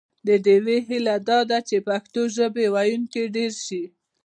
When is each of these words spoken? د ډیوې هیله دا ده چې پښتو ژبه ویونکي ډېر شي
د 0.27 0.29
ډیوې 0.45 0.77
هیله 0.89 1.15
دا 1.29 1.39
ده 1.49 1.59
چې 1.67 1.77
پښتو 1.87 2.21
ژبه 2.35 2.63
ویونکي 2.75 3.21
ډېر 3.35 3.53
شي 3.65 3.83